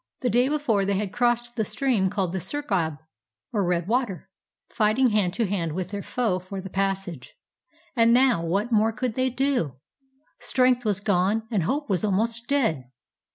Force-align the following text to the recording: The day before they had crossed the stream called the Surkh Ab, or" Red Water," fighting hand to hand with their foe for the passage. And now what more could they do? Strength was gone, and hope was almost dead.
The 0.21 0.31
day 0.31 0.47
before 0.49 0.83
they 0.83 0.95
had 0.97 1.13
crossed 1.13 1.55
the 1.55 1.63
stream 1.63 2.09
called 2.09 2.33
the 2.33 2.41
Surkh 2.41 2.71
Ab, 2.71 2.97
or" 3.53 3.63
Red 3.63 3.87
Water," 3.87 4.31
fighting 4.67 5.11
hand 5.11 5.35
to 5.35 5.45
hand 5.45 5.73
with 5.73 5.89
their 5.91 6.01
foe 6.01 6.39
for 6.39 6.59
the 6.59 6.71
passage. 6.71 7.35
And 7.95 8.11
now 8.11 8.43
what 8.43 8.71
more 8.71 8.91
could 8.93 9.13
they 9.13 9.29
do? 9.29 9.75
Strength 10.39 10.85
was 10.85 11.01
gone, 11.01 11.43
and 11.51 11.61
hope 11.61 11.87
was 11.87 12.03
almost 12.03 12.47
dead. 12.47 12.85